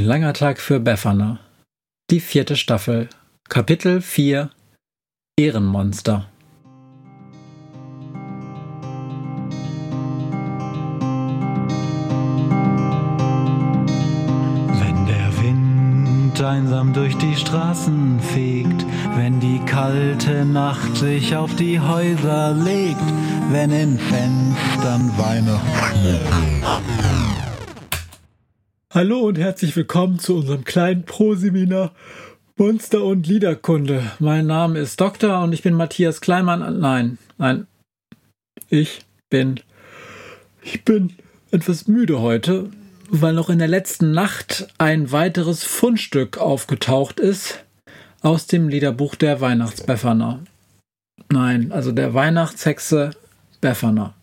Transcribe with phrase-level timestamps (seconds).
[0.00, 1.40] Ein langer Tag für Befana.
[2.08, 3.10] Die vierte Staffel.
[3.50, 4.48] Kapitel 4
[5.36, 6.26] Ehrenmonster.
[14.78, 18.86] Wenn der Wind einsam durch die Straßen fegt,
[19.16, 23.04] wenn die kalte Nacht sich auf die Häuser legt,
[23.50, 26.20] wenn in Fenstern Weihnachten
[28.92, 31.92] Hallo und herzlich willkommen zu unserem kleinen Proseminar
[32.56, 34.02] Monster und Liederkunde.
[34.18, 36.80] Mein Name ist Doktor und ich bin Matthias Kleinmann.
[36.80, 37.68] Nein, nein,
[38.68, 39.60] ich bin,
[40.64, 41.12] ich bin
[41.52, 42.68] etwas müde heute,
[43.10, 47.64] weil noch in der letzten Nacht ein weiteres Fundstück aufgetaucht ist
[48.22, 50.40] aus dem Liederbuch der Weihnachtsbefferner.
[51.28, 53.10] Nein, also der Weihnachtshexe
[53.60, 54.14] Befferner.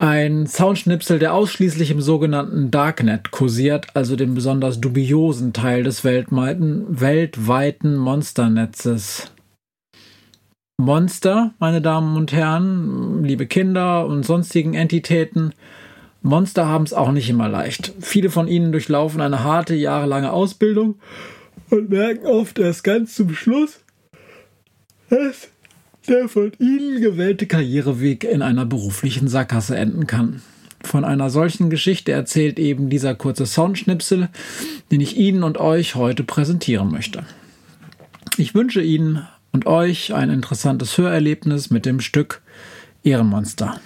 [0.00, 7.96] Ein Soundschnipsel, der ausschließlich im sogenannten Darknet kursiert, also dem besonders dubiosen Teil des weltweiten,
[7.96, 9.32] Monsternetzes.
[10.80, 15.52] Monster, meine Damen und Herren, liebe Kinder und sonstigen Entitäten,
[16.22, 17.92] Monster haben es auch nicht immer leicht.
[17.98, 21.00] Viele von ihnen durchlaufen eine harte, jahrelange Ausbildung
[21.70, 23.80] und merken oft erst ganz zum Schluss,
[25.10, 25.48] dass
[26.08, 30.42] der von Ihnen gewählte Karriereweg in einer beruflichen Sackgasse enden kann.
[30.82, 34.28] Von einer solchen Geschichte erzählt eben dieser kurze Soundschnipsel,
[34.90, 37.24] den ich Ihnen und euch heute präsentieren möchte.
[38.36, 42.42] Ich wünsche Ihnen und euch ein interessantes Hörerlebnis mit dem Stück
[43.02, 43.80] Ehrenmonster.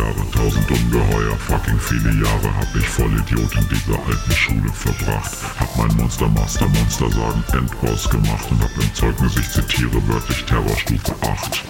[0.00, 5.32] Jahre, tausend Ungeheuer, fucking viele Jahre hab ich voll Idiot in dieser alten Schule verbracht.
[5.58, 10.42] Hab mein Monster Master Monster sagen Endboss gemacht und hab im Zeugnis, ich zitiere wörtlich
[10.44, 11.64] Terrorstufe 8.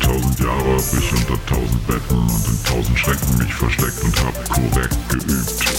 [0.00, 4.48] Tausend Jahre hab ich unter tausend Betten und in tausend Schrecken mich versteckt und hab
[4.48, 5.71] korrekt geübt.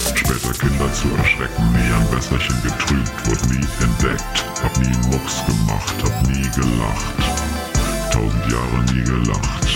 [0.63, 4.45] Kinder zu erschrecken, nie ein Besserchen getrübt, wurde nie entdeckt.
[4.63, 7.19] Hab nie Mucks gemacht, hab nie gelacht.
[8.11, 9.67] Tausend Jahre nie gelacht.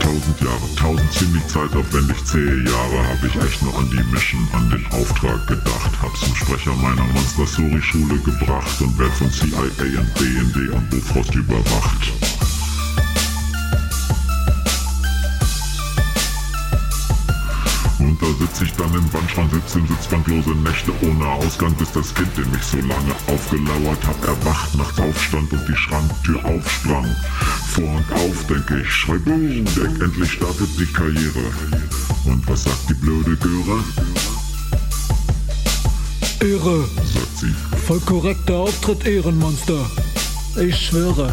[0.00, 4.70] Tausend Jahre, tausend ziemlich zeitaufwendig, zähe Jahre hab ich echt noch an die Mission, an
[4.70, 5.92] den Auftrag gedacht.
[6.02, 12.21] Hab zum Sprecher meiner Monster-Suri-Schule gebracht und werd von CIA und BND und Bofrost überwacht.
[18.42, 22.52] Sitz ich dann im Wandschrank, sitz in sitzbanklose Nächte ohne Ausgang, bis das Kind, dem
[22.54, 27.06] ich so lange aufgelauert hab, erwacht, nachts aufstand und die Schranktür aufsprang.
[27.68, 31.52] Vor und auf, denke ich, schrei boom, denk, endlich startet die Karriere.
[32.24, 33.84] Und was sagt die blöde Göre?
[36.40, 37.54] Ehre, sagt sie.
[37.86, 39.88] Voll korrekter Auftritt, Ehrenmonster.
[40.56, 41.32] Ich schwöre.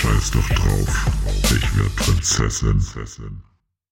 [0.00, 1.06] Scheiß doch drauf.
[1.44, 2.80] Ich werde Prinzessin.